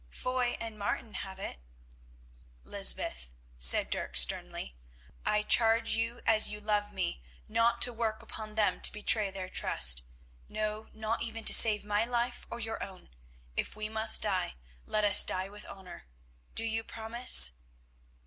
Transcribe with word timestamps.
"Foy 0.09 0.57
and 0.59 0.79
Martin 0.79 1.13
have 1.13 1.37
it." 1.37 1.59
"Lysbeth," 2.63 3.35
said 3.59 3.91
Dirk 3.91 4.17
sternly, 4.17 4.75
"I 5.27 5.43
charge 5.43 5.91
you 5.91 6.23
as 6.25 6.49
you 6.49 6.59
love 6.59 6.91
me 6.91 7.21
not 7.47 7.83
to 7.83 7.93
work 7.93 8.23
upon 8.23 8.55
them 8.55 8.81
to 8.81 8.91
betray 8.91 9.29
their 9.29 9.47
trust; 9.47 10.01
no, 10.49 10.89
not 10.91 11.21
even 11.21 11.43
to 11.43 11.53
save 11.53 11.85
my 11.85 12.03
life 12.03 12.47
or 12.49 12.59
your 12.59 12.81
own—if 12.81 13.75
we 13.75 13.89
must 13.89 14.23
die, 14.23 14.55
let 14.87 15.03
us 15.03 15.21
die 15.21 15.49
with 15.49 15.65
honour. 15.65 16.07
Do 16.55 16.63
you 16.63 16.83
promise?" 16.83 17.51